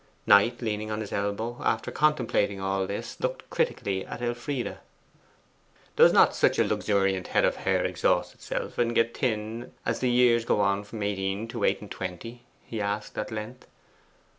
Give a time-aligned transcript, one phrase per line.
[0.25, 4.79] Knight, leaning on his elbow, after contemplating all this, looked critically at Elfride.
[5.95, 10.09] 'Does not such a luxuriant head of hair exhaust itself and get thin as the
[10.09, 13.67] years go on from eighteen to eight and twenty?' he asked at length.